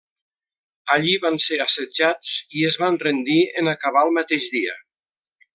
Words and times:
Allí 0.95 1.11
van 1.25 1.37
ser 1.43 1.59
assetjats 1.67 2.33
i 2.61 2.65
es 2.71 2.79
van 2.85 2.99
rendir 3.07 3.39
en 3.63 3.73
acabar 3.77 4.07
el 4.11 4.15
mateix 4.21 4.49
dia. 4.59 4.79